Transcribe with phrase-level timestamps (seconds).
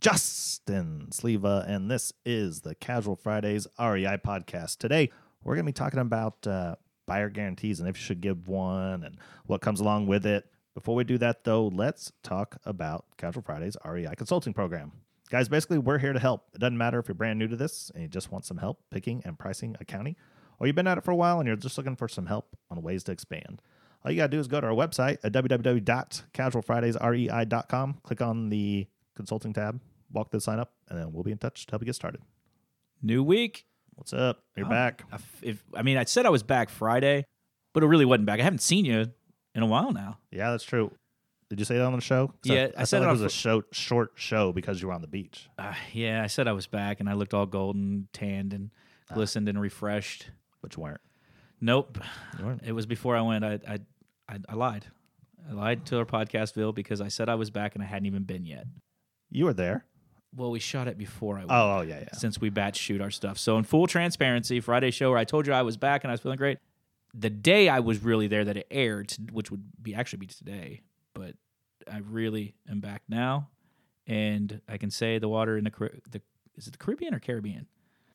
[0.00, 4.78] Justin Sleva, and this is the Casual Fridays REI podcast.
[4.78, 5.10] Today,
[5.42, 6.76] we're going to be talking about uh,
[7.06, 10.46] buyer guarantees and if you should give one and what comes along with it.
[10.74, 14.92] Before we do that, though, let's talk about Casual Fridays REI consulting program.
[15.30, 16.48] Guys, basically, we're here to help.
[16.54, 18.80] It doesn't matter if you're brand new to this and you just want some help
[18.90, 20.16] picking and pricing a county,
[20.58, 22.56] or you've been at it for a while and you're just looking for some help
[22.70, 23.62] on ways to expand.
[24.04, 28.86] All you got to do is go to our website at www.casualfridaysrei.com, click on the
[29.16, 29.80] consulting tab,
[30.14, 32.20] walk the sign up, and then we'll be in touch to help you get started.
[33.02, 33.66] New week.
[33.96, 34.42] What's up?
[34.56, 35.04] You're Oh, back.
[35.12, 37.26] I If, I mean, I said I was back Friday,
[37.74, 38.40] but it really wasn't back.
[38.40, 39.12] I haven't seen you
[39.54, 40.18] in a while now.
[40.30, 40.90] Yeah, that's true.
[41.50, 42.32] Did you say that on the show?
[42.42, 44.94] Yeah, I, I said it like it was a show, short show because you were
[44.94, 45.48] on the beach.
[45.58, 48.70] Uh, yeah, I said I was back, and I looked all golden, tanned, and
[49.10, 49.14] Ah.
[49.14, 50.30] glistened and refreshed.
[50.62, 51.00] but you weren't.
[51.60, 51.98] Nope,
[52.38, 52.62] You weren't.
[52.64, 53.44] it was before I went.
[53.44, 53.78] I I
[54.28, 54.86] I, I lied.
[55.48, 58.06] I lied to our podcast podcastville because I said I was back, and I hadn't
[58.06, 58.66] even been yet.
[59.30, 59.84] You were there.
[60.36, 61.50] Well, we shot it before I went.
[61.52, 62.12] Oh, oh yeah, yeah.
[62.12, 63.38] since we batch shoot our stuff.
[63.38, 66.14] So in full transparency, Friday show where I told you I was back and I
[66.14, 66.58] was feeling great.
[67.14, 70.82] The day I was really there that it aired, which would be actually be today,
[71.14, 71.34] but
[71.90, 73.48] I really am back now,
[74.06, 75.70] and I can say the water in the
[76.10, 76.20] the
[76.56, 77.66] is it the Caribbean or Caribbean?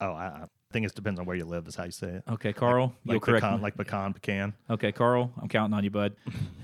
[0.02, 1.68] Oh, I, I think it depends on where you live.
[1.68, 2.24] Is how you say it.
[2.30, 3.64] Okay, Carl, you'll Like correct pecan, me.
[3.64, 4.54] like pecan, pecan.
[4.70, 6.16] Okay, Carl, I'm counting on you, bud.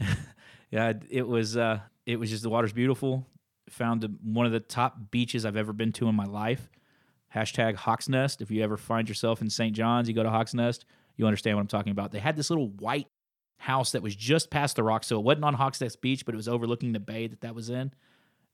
[0.71, 3.25] yeah, it was uh it was just the water's beautiful.
[3.69, 6.69] Found one of the top beaches I've ever been to in my life.
[7.33, 8.41] Hashtag Hawks Nest.
[8.41, 9.75] If you ever find yourself in St.
[9.75, 10.85] John's, you go to Hawks Nest,
[11.17, 12.11] you understand what I'm talking about.
[12.11, 13.07] They had this little white
[13.57, 16.35] house that was just past the rock, so it wasn't on Hawks Nest Beach, but
[16.35, 17.91] it was overlooking the bay that that was in.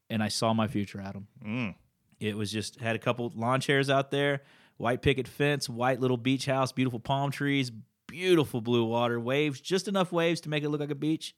[0.09, 1.27] And I saw my future, Adam.
[1.45, 1.75] Mm.
[2.19, 4.41] It was just had a couple lawn chairs out there,
[4.77, 7.71] white picket fence, white little beach house, beautiful palm trees,
[8.07, 11.35] beautiful blue water, waves, just enough waves to make it look like a beach.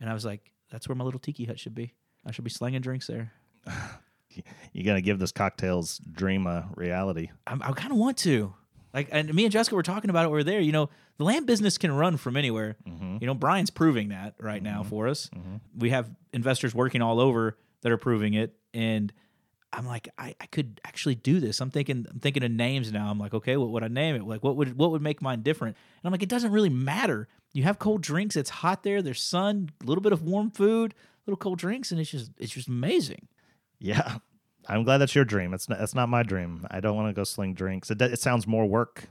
[0.00, 1.94] And I was like, that's where my little tiki hut should be.
[2.28, 3.32] I should be slinging drinks there.
[4.72, 7.30] You gotta give this cocktails dream a reality.
[7.46, 8.54] I'm, I kind of want to.
[8.94, 10.30] Like, and me and Jessica were talking about it.
[10.30, 10.60] We are there.
[10.60, 12.76] You know, the land business can run from anywhere.
[12.86, 13.16] Mm-hmm.
[13.20, 14.90] You know, Brian's proving that right now mm-hmm.
[14.90, 15.28] for us.
[15.34, 15.56] Mm-hmm.
[15.76, 19.12] We have investors working all over that are proving it, and
[19.72, 21.60] I'm like, I, I could actually do this.
[21.60, 23.10] I'm thinking, I'm thinking of names now.
[23.10, 24.24] I'm like, okay, what would I name it?
[24.24, 25.76] Like, what would what would make mine different?
[25.76, 27.28] And I'm like, it doesn't really matter.
[27.52, 28.36] You have cold drinks.
[28.36, 29.02] It's hot there.
[29.02, 29.70] There's sun.
[29.82, 30.94] A little bit of warm food.
[31.28, 33.28] Little cold drinks, and it's just it's just amazing.
[33.78, 34.16] Yeah,
[34.66, 35.52] I'm glad that's your dream.
[35.52, 35.78] It's not.
[35.80, 36.66] It's not my dream.
[36.70, 37.90] I don't want to go sling drinks.
[37.90, 39.04] It, it sounds more work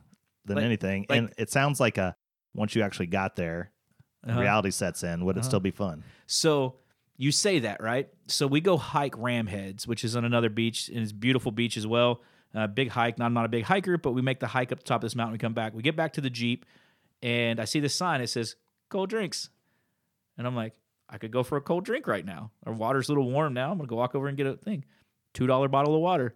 [0.44, 2.16] than Like- anything, like- and it sounds like a
[2.56, 3.72] once you actually got there,
[4.28, 4.40] Uh-huh.
[4.42, 5.26] reality sets in.
[5.26, 6.04] Would it still be fun?
[6.26, 6.78] So
[7.18, 8.10] you say that, right?
[8.26, 11.78] So we go hike Ramheads, which is on another beach, and it's a beautiful beach
[11.78, 12.22] as well.
[12.56, 13.20] Uh, big hike.
[13.20, 15.06] Not, I'm not a big hiker, but we make the hike up the top of
[15.06, 15.34] this mountain.
[15.34, 15.76] We come back.
[15.76, 16.66] We get back to the Jeep,
[17.22, 18.22] and I see this sign.
[18.22, 18.56] It says
[18.90, 19.50] cold drinks.
[20.40, 20.74] And I'm like,
[21.10, 22.52] I could go for a cold drink right now.
[22.66, 23.72] Our water's a little warm now.
[23.72, 24.84] I'm to go walk over and get a thing.
[25.34, 26.36] $2 bottle of water.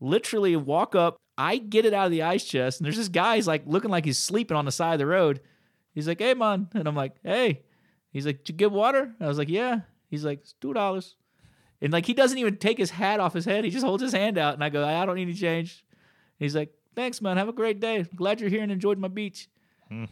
[0.00, 1.16] Literally walk up.
[1.38, 4.04] I get it out of the ice chest, and there's this guy's like looking like
[4.04, 5.40] he's sleeping on the side of the road.
[5.94, 6.68] He's like, hey, man.
[6.74, 7.62] And I'm like, hey.
[8.12, 9.14] He's like, did you get water?
[9.20, 9.80] I was like, yeah.
[10.08, 11.14] He's like, it's two dollars.
[11.80, 13.64] And like he doesn't even take his hat off his head.
[13.64, 14.54] He just holds his hand out.
[14.54, 15.84] And I go, I don't need any change.
[16.38, 17.36] He's like, thanks, man.
[17.36, 18.04] Have a great day.
[18.14, 19.48] Glad you're here and enjoyed my beach.
[19.88, 20.04] Hmm.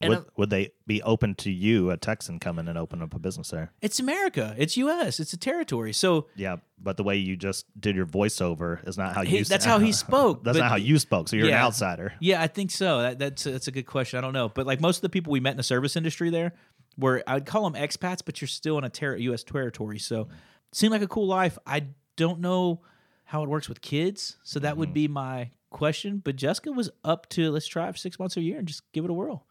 [0.00, 3.14] And Would, I'm- would they be open to you, a Texan, coming and open up
[3.14, 3.72] a business there?
[3.82, 4.54] it's America.
[4.56, 5.18] It's U.S.
[5.18, 5.92] It's a territory.
[5.92, 9.44] So Yeah, but the way you just did your voiceover is not how He- you.
[9.44, 11.28] that's how he spoke, That's not how you spoke.
[11.28, 12.14] So you're an outsider.
[12.20, 13.02] Yeah, I think so.
[13.02, 14.18] That, that's that's a good question.
[14.18, 16.30] I don't know, but like most of the people we met in the service industry
[16.30, 16.54] there,
[16.96, 19.44] were I would call them expats, but you're still in a ter- U.S.
[19.44, 19.98] territory.
[19.98, 20.28] So
[20.72, 21.58] seemed like a cool life.
[21.66, 21.86] I
[22.16, 22.82] don't know
[23.24, 24.94] how it works with kids, so that would mm-hmm.
[24.94, 26.20] be my question.
[26.24, 28.68] But Jessica was up to let's try it for six months or a year and
[28.68, 29.46] just give it a whirl.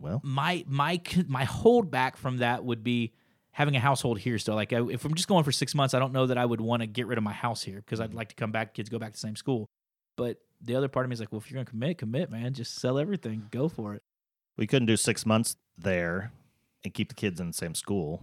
[0.00, 3.12] Well, My my c- my holdback from that would be
[3.52, 4.54] having a household here still.
[4.54, 6.82] Like if I'm just going for six months, I don't know that I would want
[6.82, 8.16] to get rid of my house here because I'd mm.
[8.16, 8.74] like to come back.
[8.74, 9.68] Kids go back to the same school.
[10.16, 12.54] But the other part of me is like, well, if you're gonna commit, commit, man.
[12.54, 14.02] Just sell everything, go for it.
[14.56, 16.32] we couldn't do six months there
[16.84, 18.22] and keep the kids in the same school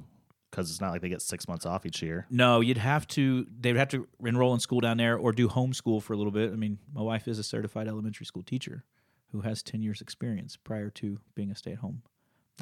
[0.50, 2.26] because it's not like they get six months off each year.
[2.30, 3.46] No, you'd have to.
[3.60, 6.32] They would have to enroll in school down there or do homeschool for a little
[6.32, 6.52] bit.
[6.52, 8.84] I mean, my wife is a certified elementary school teacher
[9.32, 12.02] who has ten years experience prior to being a stay at home.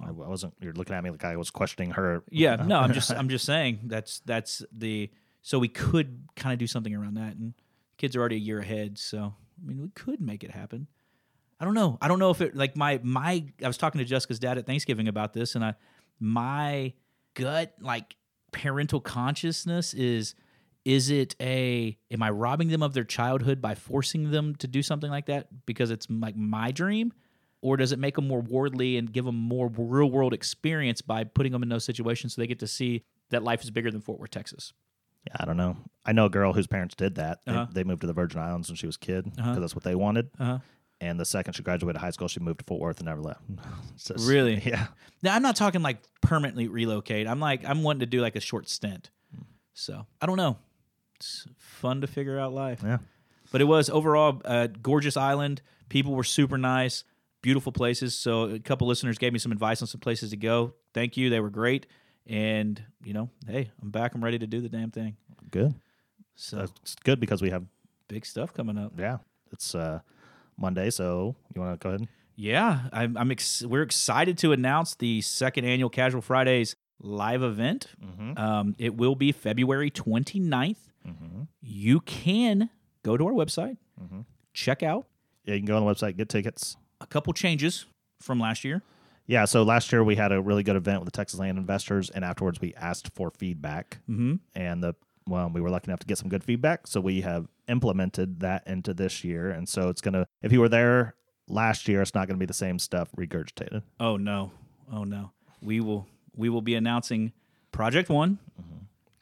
[0.03, 0.53] I I wasn't.
[0.59, 2.23] You're looking at me like I was questioning her.
[2.29, 5.09] Yeah, no, I'm just I'm just saying that's that's the
[5.41, 7.53] so we could kind of do something around that, and
[7.97, 10.87] kids are already a year ahead, so I mean, we could make it happen.
[11.59, 11.97] I don't know.
[12.01, 13.45] I don't know if it like my my.
[13.63, 15.75] I was talking to Jessica's dad at Thanksgiving about this, and I
[16.19, 16.93] my
[17.33, 18.15] gut like
[18.51, 20.35] parental consciousness is
[20.85, 24.81] is it a am I robbing them of their childhood by forcing them to do
[24.83, 27.11] something like that because it's like my dream?
[27.61, 31.23] Or does it make them more worldly and give them more real world experience by
[31.23, 34.01] putting them in those situations so they get to see that life is bigger than
[34.01, 34.71] Fort Worth, Texas?
[35.25, 35.75] Yeah, I don't know.
[36.05, 37.39] I know a girl whose parents did that.
[37.45, 37.65] They, Uh-huh.
[37.71, 39.59] they moved to the Virgin Islands when she was a kid because Uh-huh.
[39.59, 40.29] that's what they wanted.
[40.37, 40.59] Uh-huh.
[41.01, 43.41] And the second she graduated high school, she moved to Fort Worth and never left.
[43.97, 44.61] Just- Really?
[44.63, 44.87] Yeah.
[45.23, 47.25] Now I'm not talking like permanently relocate.
[47.27, 49.09] I'm like I'm wanting to do like a short stint.
[49.73, 50.57] So I don't know.
[51.15, 52.81] It's fun to figure out life.
[52.83, 52.97] Yeah.
[53.51, 55.61] But it was overall a gorgeous island.
[55.89, 57.03] People were super nice,
[57.41, 58.15] beautiful places.
[58.15, 60.73] So a couple listeners gave me some advice on some places to go.
[60.93, 61.29] Thank you.
[61.29, 61.85] They were great.
[62.27, 64.15] And you know, hey, I'm back.
[64.15, 65.15] I'm ready to do the damn thing.
[65.51, 65.75] Good.
[66.35, 67.63] So That's good because we have,
[68.07, 68.91] big stuff coming up.
[68.97, 69.17] yeah,
[69.51, 69.99] it's uh,
[70.57, 70.89] Monday.
[70.89, 72.07] So you want to go ahead?
[72.35, 73.15] Yeah, I'm.
[73.15, 77.87] I'm ex- we're excited to announce the second annual Casual Fridays live event.
[78.03, 78.37] Mm-hmm.
[78.37, 80.77] Um, it will be February 29th.
[81.07, 81.43] Mm-hmm.
[81.61, 82.69] You can
[83.03, 84.21] go to our website, Mm-hmm.
[84.53, 85.05] check out
[85.45, 86.75] Yeah, you can go on the website, get tickets.
[87.01, 87.85] a couple changes
[88.21, 88.81] from last year.
[89.27, 92.09] Yeah, so last year we had a really good event with the Texas Land Investors,
[92.09, 94.35] and afterwards we asked for feedback, Mm-hmm.
[94.55, 94.95] and the
[95.27, 98.61] well, we were lucky enough to get some good feedback, so we have implemented that
[98.67, 100.27] into this year, and so it's gonna.
[100.43, 101.15] If you were there
[101.47, 103.81] last year, it's not gonna be the same stuff regurgitated.
[103.99, 104.51] Oh no,
[104.93, 105.31] oh no.
[105.63, 106.05] We will
[106.35, 107.33] we will be announcing
[107.71, 108.37] Project One.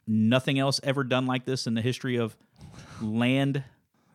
[0.06, 2.36] Nothing else ever done like this in the history of
[3.00, 3.64] land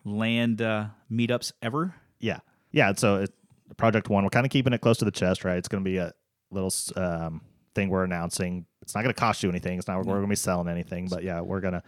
[0.04, 1.94] land uh, meetups ever.
[2.20, 2.40] Yeah,
[2.72, 2.92] yeah.
[2.96, 3.34] So it,
[3.76, 5.56] Project One, we're kind of keeping it close to the chest, right?
[5.56, 6.12] It's gonna be a
[6.50, 7.40] little um,
[7.74, 8.66] thing we're announcing.
[8.82, 9.78] It's not gonna cost you anything.
[9.78, 11.82] It's not we're gonna be selling anything, but yeah, we're gonna.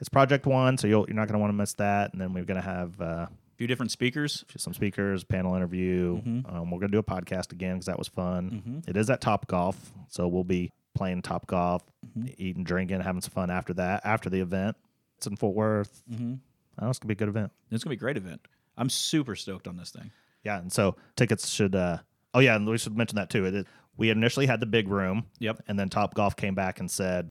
[0.00, 2.12] It's Project One, so you'll, you're not gonna want to miss that.
[2.12, 3.00] And then we're gonna have.
[3.00, 4.44] Uh, A few different speakers.
[4.56, 6.16] some speakers, panel interview.
[6.22, 6.56] Mm-hmm.
[6.56, 8.82] Um, we're gonna do a podcast again because that was fun.
[8.88, 11.82] It is at Top Golf, so we'll be playing Top Golf,
[12.18, 12.28] Mm-hmm.
[12.36, 14.00] eating, drinking, having some fun after that.
[14.04, 14.76] After the event,
[15.18, 16.02] it's in Fort Worth.
[16.12, 16.34] Mm-hmm.
[16.78, 17.52] I know it's gonna be a good event.
[17.70, 18.40] It's gonna be a great event.
[18.76, 20.10] I'm super stoked on this thing.
[20.42, 21.76] Yeah, and so tickets should.
[21.76, 21.98] Uh,
[22.34, 23.44] oh yeah, and we should mention that too.
[23.46, 23.66] It, it-
[23.96, 25.62] we initially had the big room, Yep.
[25.68, 27.28] and then Top Golf came back and said,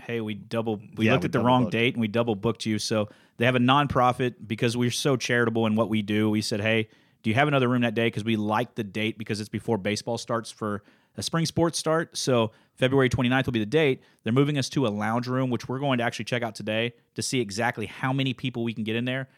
[0.00, 1.72] hey, we double we Yeah, looked we at the wrong booked.
[1.72, 2.78] date and we double booked you.
[2.78, 3.08] So
[3.38, 6.30] they have a nonprofit because we're so charitable in what we do.
[6.30, 6.88] We said, hey,
[7.24, 8.06] do you have another room that day?
[8.06, 10.84] Because we like the date because it's before baseball starts for
[11.22, 12.16] spring sports start.
[12.16, 14.02] So February 29th will be the date.
[14.22, 16.94] They're moving us to a lounge room, which we're going to actually check out today
[17.14, 19.28] to see exactly how many people we can get in there.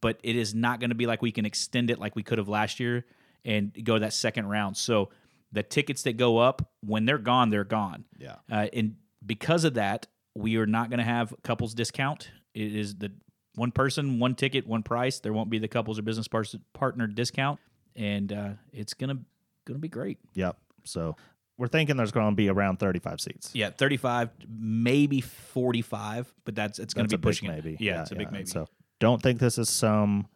[0.00, 2.38] But it is not going to be like we can extend it like we could
[2.38, 3.06] have last year
[3.44, 4.76] and go to that second round.
[4.76, 5.10] So
[5.52, 8.04] the tickets that go up when they're gone, they're gone.
[8.18, 12.30] "Yeah, Uh, and because of that, we are not going to have couples discount.
[12.54, 13.12] It is the
[13.54, 15.20] one person, one ticket, one price.
[15.20, 17.58] There won't be the couples or business partner discount,
[17.96, 19.18] and uh, it's gonna
[19.64, 20.18] gonna be great.
[20.34, 20.56] yep."
[20.88, 21.16] So
[21.56, 23.50] we're thinking there's going to be around 35 seats.
[23.54, 27.74] Yeah, thirty five, maybe forty five, but that's it's gonna be a big pushing maybe.
[27.74, 27.80] it.
[27.80, 28.46] Yeah, it's a big maybe.
[28.46, 28.68] So
[29.00, 30.26] don't think this is some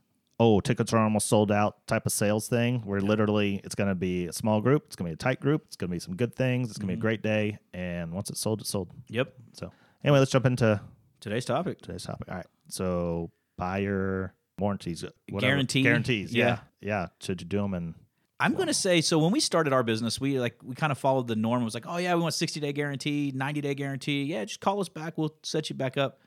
[0.41, 2.81] oh tickets are almost sold out type of sales thing.
[2.85, 5.41] Where literally it's going to be a small group, it's going to be a tight
[5.41, 7.01] group, it's going to be some good things, it's going to Mm-hmm.
[7.01, 8.91] be a great day, and once it's sold, it's sold.
[9.09, 9.33] yep.
[9.53, 9.71] So
[10.05, 10.81] anyway, let's jump into
[11.21, 11.81] Today's topic.
[11.83, 12.29] today's topic.
[12.29, 15.53] All right, so buyer warranties, whatever.
[15.53, 15.83] Guarantee?
[15.83, 16.35] guarantees.
[16.35, 16.47] Yeah.
[16.47, 16.59] Yeah.
[16.81, 17.75] yeah, Should you do them?
[17.75, 17.95] And
[18.43, 19.21] I'm gonna say so.
[19.21, 21.63] When we started our business, we like we kind of followed the norm.
[21.63, 24.25] It was like, oh yeah, we want 60 day guarantee, 90 day guarantee.
[24.25, 25.17] Yeah, just call us back.
[25.17, 26.19] We'll set you back up.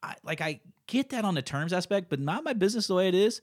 [0.00, 3.08] I, like I get that on the terms aspect, but not my business the way
[3.08, 3.42] it is.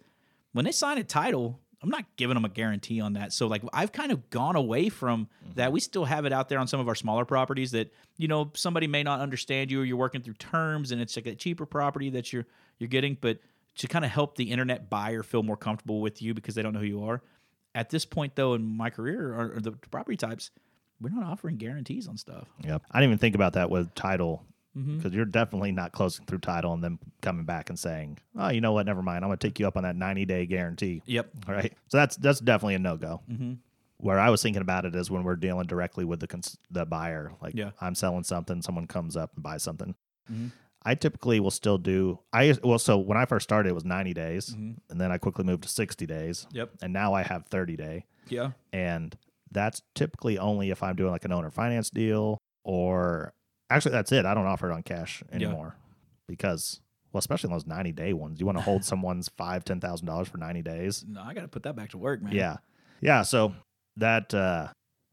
[0.53, 3.33] When they sign a title, I'm not giving them a guarantee on that.
[3.33, 5.55] So like I've kind of gone away from mm-hmm.
[5.55, 5.73] that.
[5.73, 8.49] We still have it out there on some of our smaller properties that you know
[8.53, 11.65] somebody may not understand you or you're working through terms and it's like a cheaper
[11.65, 12.45] property that you're
[12.79, 13.39] you're getting, but
[13.75, 16.73] to kind of help the internet buyer feel more comfortable with you because they don't
[16.73, 17.21] know who you are.
[17.73, 20.51] At this point, though, in my career or, or the property types,
[20.99, 22.47] we're not offering guarantees on stuff.
[22.63, 24.43] yep, I didn't even think about that with title
[24.77, 24.95] Mm-hmm.
[24.99, 28.61] because you're definitely not closing through title and then coming back and saying, oh, you
[28.61, 28.85] know what?
[28.85, 29.25] Never mind.
[29.25, 31.01] I'm going to take you up on that 90 day guarantee.
[31.07, 31.29] Yep.
[31.45, 31.73] All right.
[31.89, 33.19] So that's that's definitely a no go.
[33.29, 33.55] Mm-hmm.
[33.97, 36.85] Where I was thinking about it is when we're dealing directly with the cons- the
[36.85, 37.33] buyer.
[37.41, 37.71] Like Yeah.
[37.81, 39.93] I'm selling something, someone comes up and buys something.
[40.31, 40.51] Mhm.
[40.83, 42.19] I typically will still do.
[42.33, 44.77] I well, so when I first started, it was 90 days, Mhm.
[44.89, 46.71] and then I quickly moved to 60 days, Yep.
[46.81, 48.51] and now I have 30 day, Yeah.
[48.73, 49.15] and
[49.51, 53.33] that's typically only if I'm doing like an owner finance deal or
[53.69, 54.25] actually that's it.
[54.25, 55.75] I don't offer it on cash anymore
[56.27, 56.81] because.
[57.13, 60.07] Well, especially in those ninety day ones, you want to hold someone's five, ten thousand
[60.07, 61.03] dollars for ninety days.
[61.05, 62.31] No, I got to put that back to work, man.
[62.33, 62.55] Yeah.
[63.01, 63.23] Yeah.
[63.23, 63.53] So
[63.97, 64.69] that uh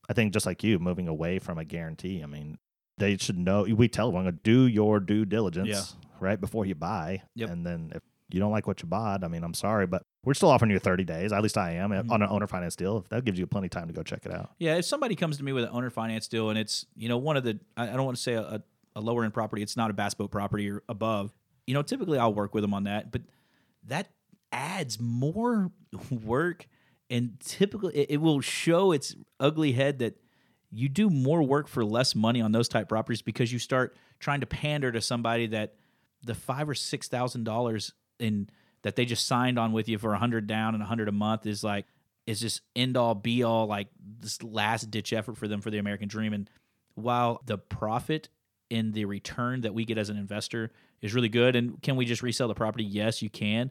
[0.08, 2.56] I think just like you, moving away from a guarantee, I mean,
[2.98, 5.82] they should know we tell them do your due diligence Yeah.
[6.20, 7.22] right before you buy.
[7.34, 7.50] Yep.
[7.50, 10.34] And then if you don't like what you bought, I mean, I'm sorry, but We're
[10.34, 11.32] still offering you 30 days.
[11.32, 12.10] At least I am Mhm.
[12.10, 12.98] on an owner finance deal.
[12.98, 14.50] If that gives you plenty of time to go check it out.
[14.58, 17.16] Yeah, if somebody comes to me with an owner finance deal and it's you know
[17.16, 18.62] one of the I I don't want to say a,
[18.94, 21.32] a lower end property, it's not a bass boat property or above.
[21.66, 23.22] You know, typically I'll work with them on that, but
[23.86, 24.08] that
[24.52, 25.70] adds more
[26.10, 26.66] work
[27.08, 30.16] and typically it, it will show its ugly head that
[30.70, 34.40] you do more work for less money on those type properties because you start trying
[34.40, 35.74] to pander to somebody that
[36.24, 38.48] the five or six thousand dollars in
[38.82, 41.12] that they just signed on with you for a hundred down and a hundred a
[41.12, 41.86] month is like
[42.26, 43.88] is just end all be all like
[44.20, 46.32] this last ditch effort for them for the American dream.
[46.34, 46.50] And
[46.94, 48.28] while the profit
[48.68, 50.70] in the return that we get as an investor
[51.00, 52.84] is really good, and can we just resell the property?
[52.84, 53.70] Yes, you can,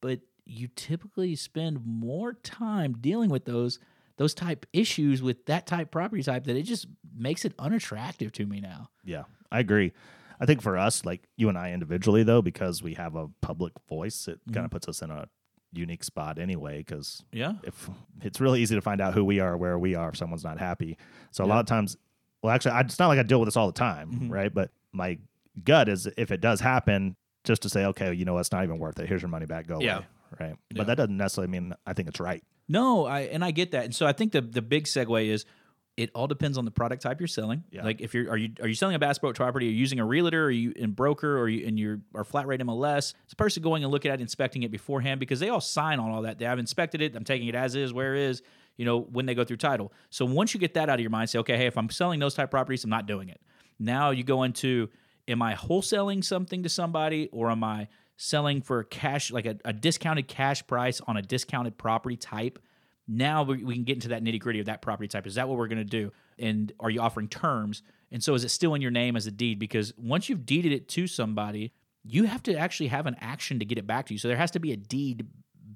[0.00, 3.80] but you typically spend more time dealing with those
[4.16, 8.46] those type issues with that type property type that it just makes it unattractive to
[8.46, 8.88] me now.
[9.04, 9.92] Yeah, I agree.
[10.40, 13.72] I think for us, like you and I individually, though, because we have a public
[13.88, 14.64] voice, it kind Mhm.
[14.66, 15.28] of puts us in a
[15.72, 16.78] unique spot anyway.
[16.78, 17.54] Because Yeah.
[17.62, 17.88] if
[18.22, 20.58] it's really easy to find out who we are, where we are, if someone's not
[20.58, 20.96] happy.
[21.30, 21.96] So a lot of times,
[22.42, 24.30] well, actually, I, it's not like I deal with this all the time, Mhm.
[24.30, 24.52] right?
[24.52, 25.18] But my
[25.64, 28.78] gut is if it does happen, just to say, okay, you know, it's not even
[28.78, 29.08] worth it.
[29.08, 29.66] Here's your money back.
[29.66, 29.98] Go Yeah.
[29.98, 30.06] away.
[30.40, 30.48] Right.
[30.70, 30.78] Yeah.
[30.78, 32.42] But that doesn't necessarily mean I think it's right.
[32.68, 33.84] No, I and I get that.
[33.84, 35.44] And so I think the the big segue is
[35.96, 37.64] it all depends on the product type you're selling.
[37.70, 37.82] Yeah.
[37.82, 39.98] Like if you're are you are you selling a bass boat property, are you using
[39.98, 43.14] a realtor, are you in broker, or you and you're or flat rate MLS?
[43.24, 45.98] It's a person going and looking at it, inspecting it beforehand because they all sign
[45.98, 46.38] on all that.
[46.38, 48.42] They have inspected it, I'm taking it as is, where is,
[48.76, 49.92] you know, when they go through title.
[50.10, 52.20] So once you get that out of your mind, say, okay, hey, if I'm selling
[52.20, 53.40] those type properties, I'm not doing it.
[53.78, 54.90] Now you go into
[55.28, 59.72] am I wholesaling something to somebody or am I selling for cash like a, a
[59.72, 62.58] discounted cash price on a discounted property type?
[63.08, 65.26] Now we, we can get into that nitty gritty of that property type.
[65.26, 66.12] Is that what we're going to do?
[66.38, 67.82] And are you offering terms?
[68.10, 69.58] And so is it still in your name as a deed?
[69.58, 71.72] Because once you've deeded it to somebody,
[72.04, 74.18] you have to actually have an action to get it back to you.
[74.18, 75.26] So there has to be a deed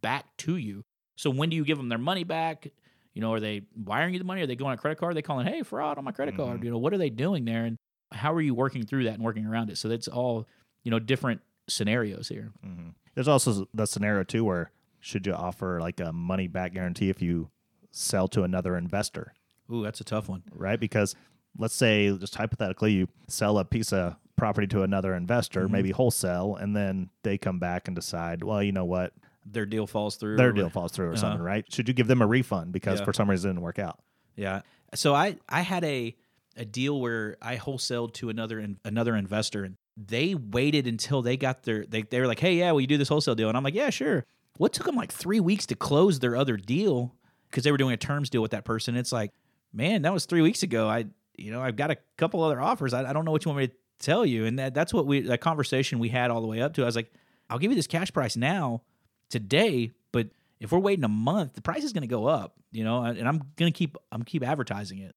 [0.00, 0.85] back to you.
[1.16, 2.68] So when do you give them their money back?
[3.14, 4.42] You know, are they wiring you the money?
[4.42, 5.12] Are they going on a credit card?
[5.12, 6.61] Are they calling, hey, fraud on my credit card?
[6.61, 6.64] Mhm.
[6.64, 7.64] You know, what are they doing there?
[7.64, 7.76] And
[8.12, 9.78] how are you working through that and working around it?
[9.78, 10.47] So that's all,
[10.85, 11.40] you know, different
[11.71, 12.53] scenarios here.
[12.62, 17.09] hmm There's also the scenario too where should you offer like a money back guarantee
[17.11, 17.50] if you
[17.91, 19.33] sell to another investor,
[19.73, 20.43] Ooh, that's a tough one.
[20.53, 20.79] right?
[20.79, 21.15] Because
[21.59, 25.71] let's say just hypothetically you sell a piece of property to another investor, Mhm.
[25.73, 29.12] maybe wholesale, and then they come back and decide, well, you know what,
[29.45, 30.37] Their deal falls through.
[30.37, 31.21] their deal falls through or Uh-huh.
[31.21, 31.71] something, right?
[31.73, 33.05] Should you give them a refund because Yeah.
[33.05, 34.00] for some reason it didn't work out?
[34.37, 34.62] Yeah.
[34.95, 36.15] So I I had a
[36.57, 39.77] a deal where I wholesaled to another in, another investor and
[40.09, 42.99] they waited until they got their they they were like, "Hey, yeah, will you do
[42.99, 44.25] this wholesale deal?" And I'm like, "Yeah, sure."
[44.57, 47.14] What took them like 3 weeks to close their other deal
[47.50, 48.97] cuz they were doing a terms deal with that person.
[48.97, 49.33] It's like,
[49.73, 50.88] "Man, that was 3 weeks ago.
[50.88, 52.92] I you know, I've got a couple other offers.
[52.92, 55.07] I, I don't know what you want me to tell you." And that that's what
[55.07, 56.83] we that conversation we had all the way up to.
[56.83, 57.12] I was like,
[57.49, 58.83] "I'll give you this cash price now
[59.28, 60.28] today, but
[60.61, 63.26] if we're waiting a month, the price is going to go up, you know, and
[63.26, 65.14] I'm going to keep I'm keep advertising it.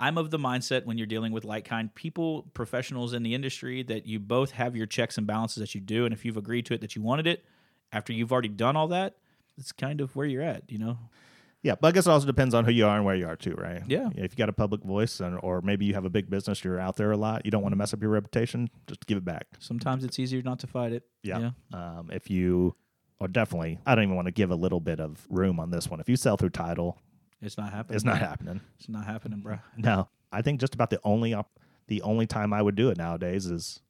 [0.00, 3.82] I'm of the mindset when you're dealing with like kind people, professionals in the industry
[3.84, 6.66] that you both have your checks and balances that you do and if you've agreed
[6.66, 7.44] to it that you wanted it
[7.92, 9.16] after you've already done all that,
[9.58, 10.98] it's kind of where you're at, you know.
[11.62, 13.36] Yeah, but I guess it also depends on who you are and where you are
[13.36, 13.82] too, right?
[13.86, 14.08] Yeah.
[14.14, 16.80] If you got a public voice and or maybe you have a big business, you're
[16.80, 19.24] out there a lot, you don't want to mess up your reputation, just give it
[19.24, 19.46] back.
[19.58, 21.02] Sometimes it's easier not to fight it.
[21.22, 21.50] Yeah.
[21.74, 22.74] Um, if you,
[23.18, 25.88] or definitely, I don't even want to give a little bit of room on this
[25.88, 26.00] one.
[26.00, 26.96] If you sell through title,
[27.42, 27.96] It's not happening.
[27.96, 28.60] it's not happening.
[28.78, 29.58] It's not happening, bro.
[29.76, 32.98] No, I think just about the only op- the only time I would do it
[32.98, 33.80] nowadays is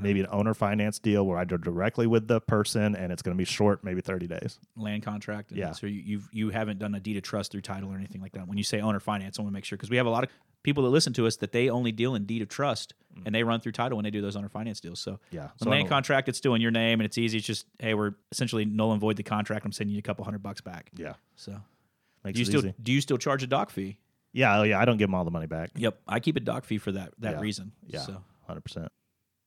[0.00, 3.34] maybe an owner finance deal where I do directly with the person and it's going
[3.34, 4.58] to be short, maybe thirty days.
[4.76, 5.50] land contract.
[5.52, 5.72] Yeah.
[5.72, 8.32] So you, you've you haven't done a deed of trust through title or anything like
[8.32, 8.46] that.
[8.46, 10.24] When you say owner finance, I want to make sure because we have a lot
[10.24, 10.30] of
[10.62, 13.22] people that listen to us that they only deal in deed of trust mm.
[13.24, 15.00] and they run through title when they do those owner finance deals.
[15.00, 17.38] So Yeah, so land contract, it's still in your name and it's easy.
[17.38, 19.64] It's just hey, we're essentially null and void the contract.
[19.64, 20.90] I'm sending you a couple hundred bucks back.
[20.96, 21.60] yeah, So
[22.28, 22.74] makes do you still easy.
[22.82, 23.98] do you still charge a doc fee?
[24.32, 25.70] Yeah, oh yeah, I don't give them all the money back.
[25.76, 27.40] Yep, I keep a doc fee for that that Yeah.
[27.40, 27.72] reason.
[27.86, 28.00] Yeah.
[28.00, 28.88] So hundred percent.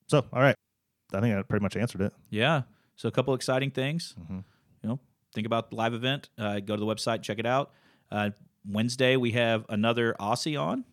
[0.07, 0.55] So, all right,
[1.13, 2.13] I think I pretty much answered it.
[2.29, 2.63] yeah.
[2.95, 4.13] So a couple exciting things.
[4.19, 4.43] Mhm.
[4.83, 4.99] You know,
[5.33, 6.29] think about the live event.
[6.37, 7.71] Uh, go to the website, check it out.
[8.11, 8.31] Uh,
[8.67, 10.83] Wednesday we have another Aussie on.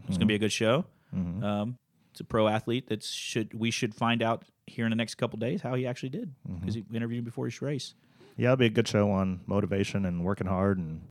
[0.00, 0.86] It's going to be a good show.
[1.14, 1.42] Mhm.
[1.42, 1.78] Um,
[2.10, 5.38] it's a pro athlete that should we should find out here in the next couple
[5.38, 7.94] days how he actually did because he interviewed him before his race.
[8.36, 11.02] Yeah, it'll be a good show on motivation and working hard and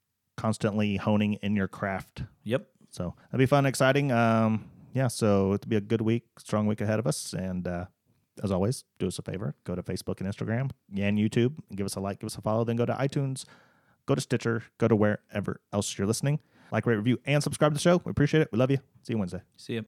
[0.42, 2.24] constantly honing in your craft.
[2.46, 2.68] Yep.
[2.90, 4.12] So that'd be fun, exciting.
[4.12, 7.34] Um, yeah, so it'd be a good week, strong week ahead of us.
[7.34, 7.86] And uh,
[8.44, 11.86] as always, do us a favor go to Facebook and Instagram and YouTube and give
[11.86, 12.64] us a like, give us a follow.
[12.64, 13.46] Then go to iTunes,
[14.08, 16.40] go to Stitcher, go to wherever else you're listening.
[16.72, 18.02] Like, rate, review, and subscribe to the show.
[18.04, 18.50] We appreciate it.
[18.52, 18.78] We love you.
[19.04, 19.42] See you Wednesday.
[19.58, 19.82] See ya.